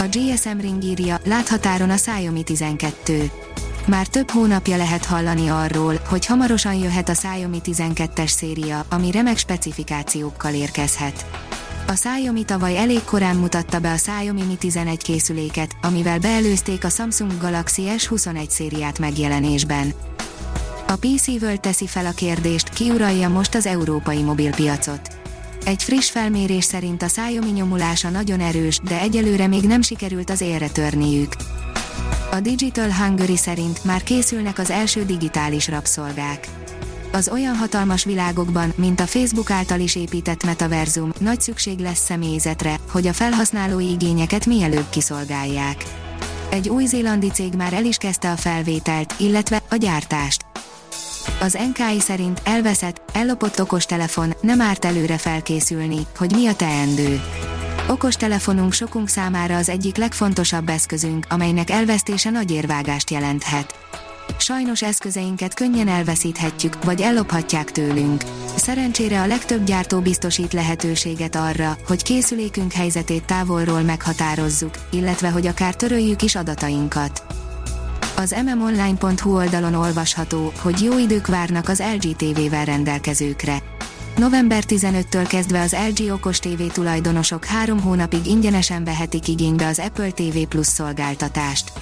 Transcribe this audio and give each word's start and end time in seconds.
A 0.00 0.08
GSM 0.08 0.58
Ring 0.60 0.84
írja, 0.84 1.20
láthatáron 1.24 1.90
a 1.90 1.94
Xiaomi 1.94 2.42
12. 2.42 3.30
Már 3.86 4.06
több 4.06 4.30
hónapja 4.30 4.76
lehet 4.76 5.04
hallani 5.04 5.48
arról, 5.48 6.00
hogy 6.08 6.26
hamarosan 6.26 6.74
jöhet 6.74 7.08
a 7.08 7.12
Xiaomi 7.12 7.60
12-es 7.64 8.26
széria, 8.26 8.84
ami 8.90 9.10
remek 9.10 9.38
specifikációkkal 9.38 10.54
érkezhet. 10.54 11.26
A 11.86 11.92
Xiaomi 11.92 12.44
tavaly 12.44 12.76
elég 12.76 13.04
korán 13.04 13.36
mutatta 13.36 13.78
be 13.78 13.90
a 13.90 13.94
Xiaomi 13.94 14.42
Mi 14.42 14.56
11 14.56 15.02
készüléket, 15.02 15.76
amivel 15.82 16.18
beelőzték 16.18 16.84
a 16.84 16.88
Samsung 16.88 17.32
Galaxy 17.40 17.82
S21 17.98 18.48
szériát 18.48 18.98
megjelenésben. 18.98 19.92
A 20.86 20.96
PC 20.96 21.26
World 21.26 21.60
teszi 21.60 21.86
fel 21.86 22.06
a 22.06 22.12
kérdést, 22.12 22.68
ki 22.68 22.90
uralja 22.90 23.28
most 23.28 23.54
az 23.54 23.66
európai 23.66 24.22
mobilpiacot. 24.22 25.19
Egy 25.64 25.82
friss 25.82 26.10
felmérés 26.10 26.64
szerint 26.64 27.02
a 27.02 27.06
Xiaomi 27.06 27.50
nyomulása 27.50 28.08
nagyon 28.08 28.40
erős, 28.40 28.78
de 28.78 29.00
egyelőre 29.00 29.46
még 29.46 29.62
nem 29.62 29.82
sikerült 29.82 30.30
az 30.30 30.40
élre 30.40 30.68
törniük. 30.68 31.32
A 32.30 32.40
Digital 32.40 32.92
Hungary 32.92 33.36
szerint 33.36 33.84
már 33.84 34.02
készülnek 34.02 34.58
az 34.58 34.70
első 34.70 35.04
digitális 35.04 35.68
rabszolgák. 35.68 36.48
Az 37.12 37.28
olyan 37.28 37.56
hatalmas 37.56 38.04
világokban, 38.04 38.72
mint 38.76 39.00
a 39.00 39.06
Facebook 39.06 39.50
által 39.50 39.80
is 39.80 39.96
épített 39.96 40.44
metaverzum, 40.44 41.12
nagy 41.18 41.40
szükség 41.40 41.78
lesz 41.78 42.04
személyzetre, 42.04 42.76
hogy 42.90 43.06
a 43.06 43.12
felhasználói 43.12 43.90
igényeket 43.90 44.46
mielőbb 44.46 44.88
kiszolgálják. 44.90 45.84
Egy 46.50 46.68
új-zélandi 46.68 47.30
cég 47.30 47.54
már 47.54 47.72
el 47.72 47.84
is 47.84 47.96
kezdte 47.96 48.30
a 48.30 48.36
felvételt, 48.36 49.14
illetve 49.18 49.62
a 49.70 49.76
gyártást. 49.76 50.49
Az 51.40 51.58
NKI 51.72 52.00
szerint 52.00 52.40
elveszett, 52.44 53.02
ellopott 53.12 53.60
okostelefon, 53.60 54.34
nem 54.40 54.60
árt 54.60 54.84
előre 54.84 55.18
felkészülni, 55.18 56.06
hogy 56.16 56.32
mi 56.32 56.46
a 56.46 56.54
teendő. 56.54 57.20
Okostelefonunk 57.88 58.72
sokunk 58.72 59.08
számára 59.08 59.56
az 59.56 59.68
egyik 59.68 59.96
legfontosabb 59.96 60.68
eszközünk, 60.68 61.26
amelynek 61.28 61.70
elvesztése 61.70 62.30
nagy 62.30 62.50
érvágást 62.50 63.10
jelenthet. 63.10 63.74
Sajnos 64.38 64.82
eszközeinket 64.82 65.54
könnyen 65.54 65.88
elveszíthetjük, 65.88 66.84
vagy 66.84 67.00
ellophatják 67.00 67.72
tőlünk. 67.72 68.24
Szerencsére 68.56 69.20
a 69.20 69.26
legtöbb 69.26 69.64
gyártó 69.64 70.00
biztosít 70.00 70.52
lehetőséget 70.52 71.36
arra, 71.36 71.76
hogy 71.86 72.02
készülékünk 72.02 72.72
helyzetét 72.72 73.24
távolról 73.24 73.80
meghatározzuk, 73.80 74.74
illetve 74.90 75.30
hogy 75.30 75.46
akár 75.46 75.74
töröljük 75.74 76.22
is 76.22 76.34
adatainkat. 76.34 77.39
Az 78.20 78.34
mmonline.hu 78.44 79.34
oldalon 79.34 79.74
olvasható, 79.74 80.52
hogy 80.58 80.80
jó 80.80 80.98
idők 80.98 81.26
várnak 81.26 81.68
az 81.68 81.82
LG 81.94 82.16
TV-vel 82.16 82.64
rendelkezőkre. 82.64 83.62
November 84.16 84.64
15-től 84.68 85.26
kezdve 85.28 85.60
az 85.60 85.76
LG 85.88 86.12
okos 86.12 86.38
TV 86.38 86.62
tulajdonosok 86.72 87.44
három 87.44 87.80
hónapig 87.80 88.26
ingyenesen 88.26 88.84
vehetik 88.84 89.28
igénybe 89.28 89.66
az 89.66 89.78
Apple 89.78 90.10
TV 90.10 90.38
Plus 90.48 90.66
szolgáltatást. 90.66 91.72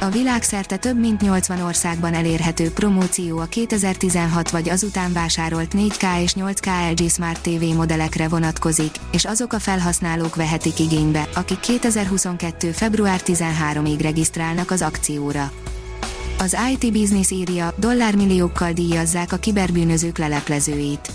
A 0.00 0.08
világszerte 0.08 0.76
több 0.76 1.00
mint 1.00 1.20
80 1.20 1.60
országban 1.60 2.14
elérhető 2.14 2.70
promóció 2.70 3.38
a 3.38 3.44
2016 3.44 4.50
vagy 4.50 4.68
azután 4.68 5.12
vásárolt 5.12 5.74
4K 5.76 6.22
és 6.22 6.34
8K 6.40 6.90
LG 6.90 7.10
Smart 7.10 7.40
TV 7.40 7.76
modellekre 7.76 8.28
vonatkozik, 8.28 8.94
és 9.12 9.24
azok 9.24 9.52
a 9.52 9.58
felhasználók 9.58 10.36
vehetik 10.36 10.78
igénybe, 10.78 11.28
akik 11.34 11.60
2022. 11.60 12.70
február 12.70 13.20
13-ig 13.24 13.98
regisztrálnak 14.02 14.70
az 14.70 14.82
akcióra. 14.82 15.52
Az 16.44 16.56
IT 16.72 16.92
Business 16.92 17.30
írja, 17.30 17.74
dollármilliókkal 17.76 18.72
díjazzák 18.72 19.32
a 19.32 19.36
kiberbűnözők 19.36 20.18
leleplezőit. 20.18 21.12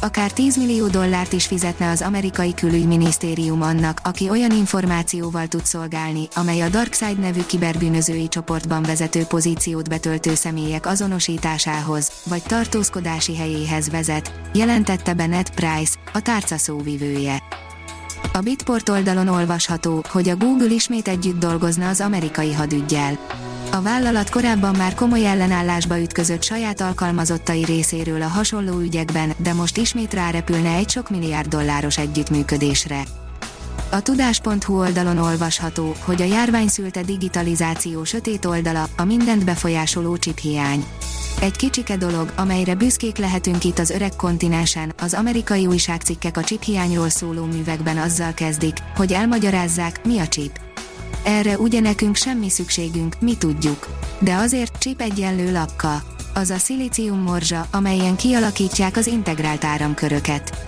Akár 0.00 0.32
10 0.32 0.56
millió 0.56 0.86
dollárt 0.86 1.32
is 1.32 1.46
fizetne 1.46 1.90
az 1.90 2.02
amerikai 2.02 2.54
külügyminisztérium 2.54 3.62
annak, 3.62 4.00
aki 4.04 4.30
olyan 4.30 4.50
információval 4.50 5.46
tud 5.46 5.64
szolgálni, 5.64 6.28
amely 6.34 6.60
a 6.60 6.68
Darkside 6.68 7.20
nevű 7.20 7.40
kiberbűnözői 7.46 8.28
csoportban 8.28 8.82
vezető 8.82 9.24
pozíciót 9.24 9.88
betöltő 9.88 10.34
személyek 10.34 10.86
azonosításához, 10.86 12.12
vagy 12.24 12.42
tartózkodási 12.42 13.36
helyéhez 13.36 13.90
vezet, 13.90 14.32
jelentette 14.54 15.14
be 15.14 15.26
Ned 15.26 15.50
Price, 15.50 15.96
a 16.12 16.20
tárca 16.20 16.56
szóvivője. 16.56 17.42
A 18.32 18.40
Bitport 18.40 18.88
oldalon 18.88 19.28
olvasható, 19.28 20.02
hogy 20.08 20.28
a 20.28 20.36
Google 20.36 20.74
ismét 20.74 21.08
együtt 21.08 21.38
dolgozna 21.38 21.88
az 21.88 22.00
amerikai 22.00 22.52
hadüggyel. 22.52 23.18
A 23.72 23.82
vállalat 23.82 24.30
korábban 24.30 24.74
már 24.76 24.94
komoly 24.94 25.26
ellenállásba 25.26 26.00
ütközött 26.00 26.42
saját 26.42 26.80
alkalmazottai 26.80 27.64
részéről 27.64 28.22
a 28.22 28.26
hasonló 28.26 28.78
ügyekben, 28.78 29.32
de 29.36 29.52
most 29.52 29.76
ismét 29.76 30.14
rárepülne 30.14 30.74
egy 30.74 30.90
sok 30.90 31.10
milliárd 31.10 31.48
dolláros 31.48 31.98
együttműködésre. 31.98 33.02
A 33.90 34.00
tudás.hu 34.00 34.78
oldalon 34.78 35.18
olvasható, 35.18 35.94
hogy 36.04 36.22
a 36.22 36.24
járvány 36.24 36.68
szülte 36.68 37.02
digitalizáció 37.02 38.04
sötét 38.04 38.44
oldala, 38.44 38.86
a 38.96 39.04
mindent 39.04 39.44
befolyásoló 39.44 40.16
hiány. 40.40 40.84
Egy 41.40 41.56
kicsike 41.56 41.96
dolog, 41.96 42.32
amelyre 42.36 42.74
büszkék 42.74 43.16
lehetünk 43.16 43.64
itt 43.64 43.78
az 43.78 43.90
öreg 43.90 44.16
kontinensen, 44.16 44.92
az 44.98 45.14
amerikai 45.14 45.66
újságcikkek 45.66 46.36
a 46.36 46.42
hiányról 46.60 47.08
szóló 47.08 47.44
művekben 47.44 47.98
azzal 47.98 48.34
kezdik, 48.34 48.76
hogy 48.96 49.12
elmagyarázzák, 49.12 50.04
mi 50.04 50.18
a 50.18 50.28
chip 50.28 50.69
erre 51.24 51.58
ugye 51.58 51.80
nekünk 51.80 52.16
semmi 52.16 52.48
szükségünk, 52.48 53.16
mi 53.20 53.36
tudjuk. 53.36 53.88
De 54.18 54.34
azért 54.34 54.78
csip 54.78 55.00
egyenlő 55.00 55.52
lapka. 55.52 56.02
Az 56.34 56.50
a 56.50 56.58
szilícium 56.58 57.18
morzsa, 57.18 57.66
amelyen 57.70 58.16
kialakítják 58.16 58.96
az 58.96 59.06
integrált 59.06 59.64
áramköröket. 59.64 60.58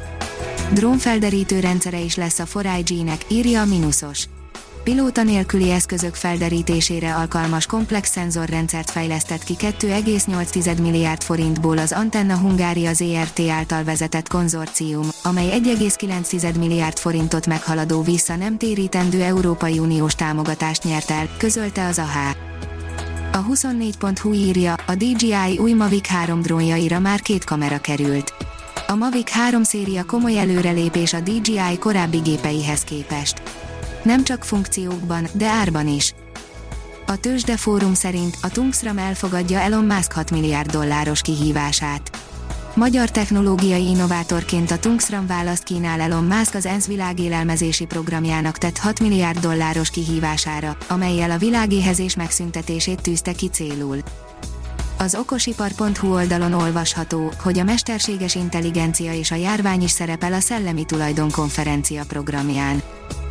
Drónfelderítő 0.72 1.60
rendszere 1.60 2.00
is 2.00 2.16
lesz 2.16 2.38
a 2.38 2.46
4IG-nek, 2.46 3.20
írja 3.28 3.60
a 3.60 3.64
Minusos 3.64 4.26
pilóta 4.84 5.22
nélküli 5.22 5.70
eszközök 5.70 6.14
felderítésére 6.14 7.14
alkalmas 7.14 7.66
komplex 7.66 8.10
szenzorrendszert 8.10 8.90
fejlesztett 8.90 9.44
ki 9.44 9.56
2,8 9.58 10.80
milliárd 10.80 11.22
forintból 11.22 11.78
az 11.78 11.92
Antenna 11.92 12.36
Hungária 12.36 12.92
ZRT 12.92 13.40
által 13.48 13.84
vezetett 13.84 14.28
konzorcium, 14.28 15.08
amely 15.22 15.60
1,9 15.64 16.58
milliárd 16.58 16.98
forintot 16.98 17.46
meghaladó 17.46 18.02
vissza 18.02 18.36
nem 18.36 18.58
térítendő 18.58 19.22
Európai 19.22 19.78
Uniós 19.78 20.14
támogatást 20.14 20.84
nyert 20.84 21.10
el, 21.10 21.28
közölte 21.38 21.86
az 21.86 21.98
AH. 21.98 22.16
A 23.32 23.44
24.hu 23.44 24.32
írja, 24.32 24.74
a 24.86 24.94
DJI 24.94 25.58
új 25.58 25.72
Mavic 25.72 26.06
3 26.06 26.40
drónjaira 26.40 26.98
már 26.98 27.20
két 27.20 27.44
kamera 27.44 27.78
került. 27.78 28.34
A 28.86 28.94
Mavic 28.94 29.30
3 29.30 29.62
széria 29.62 30.04
komoly 30.04 30.38
előrelépés 30.38 31.12
a 31.12 31.20
DJI 31.20 31.78
korábbi 31.78 32.18
gépeihez 32.18 32.80
képest 32.80 33.61
nem 34.04 34.24
csak 34.24 34.44
funkciókban, 34.44 35.26
de 35.32 35.46
árban 35.46 35.88
is. 35.88 36.14
A 37.06 37.16
Tőzsde 37.16 37.56
Fórum 37.56 37.94
szerint 37.94 38.36
a 38.42 38.48
Tungsram 38.48 38.98
elfogadja 38.98 39.58
Elon 39.58 39.84
Musk 39.84 40.12
6 40.12 40.30
milliárd 40.30 40.70
dolláros 40.70 41.20
kihívását. 41.20 42.10
Magyar 42.74 43.10
technológiai 43.10 43.86
innovátorként 43.86 44.70
a 44.70 44.78
Tungsram 44.78 45.26
választ 45.26 45.62
kínál 45.62 46.00
Elon 46.00 46.24
Musk 46.24 46.54
az 46.54 46.66
ENSZ 46.66 46.86
világélelmezési 46.86 47.84
programjának 47.84 48.58
tett 48.58 48.78
6 48.78 49.00
milliárd 49.00 49.38
dolláros 49.38 49.90
kihívására, 49.90 50.76
amelyel 50.88 51.30
a 51.30 51.38
világéhezés 51.38 52.16
megszüntetését 52.16 53.02
tűzte 53.02 53.32
ki 53.32 53.48
célul. 53.48 53.98
Az 54.98 55.14
okosipar.hu 55.14 56.12
oldalon 56.12 56.52
olvasható, 56.52 57.32
hogy 57.42 57.58
a 57.58 57.64
mesterséges 57.64 58.34
intelligencia 58.34 59.12
és 59.12 59.30
a 59.30 59.34
járvány 59.34 59.82
is 59.82 59.90
szerepel 59.90 60.32
a 60.32 60.40
Szellemi 60.40 60.84
Tulajdon 60.84 61.30
konferencia 61.30 62.04
programján 62.08 62.82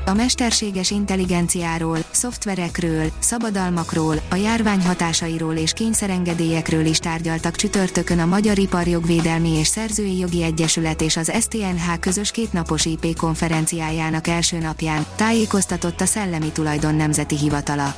a 0.06 0.13
mesterséges 0.13 0.92
intelligenciáról, 0.92 1.98
szoftverekről, 2.12 3.12
szabadalmakról, 3.19 4.15
a 4.30 4.36
járvány 4.36 4.86
hatásairól 4.86 5.56
és 5.56 5.74
kényszerengedélyekről 5.74 6.86
is 6.86 6.98
tárgyaltak 6.98 7.56
csütörtökön 7.56 8.19
a 8.19 8.25
Magyar 8.25 8.57
Iparjogvédelmi 8.57 9.50
és 9.50 9.68
Szerzői 9.68 10.18
Jogi 10.18 10.44
Egyesület 10.44 11.01
és 11.01 11.18
az 11.18 11.31
STNH 11.39 12.00
közös 12.00 12.31
kétnapos 12.31 12.86
IP 12.86 13.18
konferenciájának 13.18 14.27
első 14.27 14.57
napján, 14.57 15.06
tájékoztatott 15.15 16.01
a 16.01 16.06
Szellemi 16.06 16.51
Tulajdon 16.51 16.95
Nemzeti 16.95 17.38
Hivatala. 17.38 17.95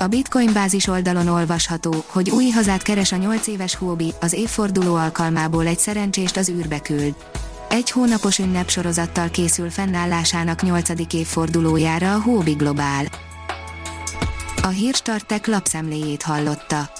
A 0.00 0.06
Bitcoin 0.06 0.52
bázis 0.52 0.86
oldalon 0.86 1.28
olvasható, 1.28 2.04
hogy 2.06 2.30
új 2.30 2.48
hazát 2.48 2.82
keres 2.82 3.12
a 3.12 3.16
8 3.16 3.46
éves 3.46 3.74
Huobi, 3.74 4.12
az 4.20 4.32
évforduló 4.32 4.94
alkalmából 4.94 5.66
egy 5.66 5.78
szerencsést 5.78 6.36
az 6.36 6.48
űrbe 6.48 6.80
küld. 6.80 7.14
Egy 7.68 7.90
hónapos 7.90 8.38
ünnepsorozattal 8.38 9.30
készül 9.30 9.70
fennállásának 9.70 10.62
8. 10.62 11.14
évfordulójára 11.14 12.14
a 12.14 12.20
Hóbi 12.20 12.52
Globál. 12.52 13.04
A 14.62 14.66
Hírstartek 14.66 15.46
lapszemléjét 15.46 16.22
hallotta. 16.22 16.90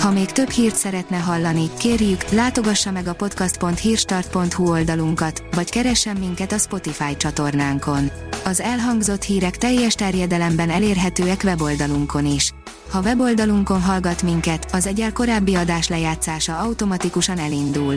Ha 0.00 0.10
még 0.10 0.32
több 0.32 0.50
hírt 0.50 0.74
szeretne 0.74 1.16
hallani, 1.16 1.70
kérjük, 1.78 2.28
látogassa 2.28 2.90
meg 2.90 3.06
a 3.06 3.14
podcast.hírstart.hu 3.14 4.70
oldalunkat, 4.70 5.42
vagy 5.54 5.70
keressen 5.70 6.16
minket 6.16 6.52
a 6.52 6.58
Spotify 6.58 7.16
csatornánkon. 7.16 8.10
Az 8.44 8.60
elhangzott 8.60 9.22
hírek 9.22 9.56
teljes 9.56 9.94
terjedelemben 9.94 10.70
elérhetőek 10.70 11.40
weboldalunkon 11.44 12.26
is. 12.26 12.52
Ha 12.90 13.00
weboldalunkon 13.00 13.82
hallgat 13.82 14.22
minket, 14.22 14.66
az 14.72 14.86
egyel 14.86 15.12
korábbi 15.12 15.54
adás 15.54 15.88
lejátszása 15.88 16.58
automatikusan 16.58 17.38
elindul. 17.38 17.96